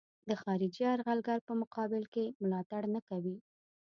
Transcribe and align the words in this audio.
د 0.29 0.31
خارجي 0.41 0.81
یرغلګر 0.87 1.39
په 1.47 1.53
مقابل 1.61 2.03
کې 2.13 2.23
ملاتړ 2.41 2.83
نه 2.95 3.01
کوي. 3.09 3.37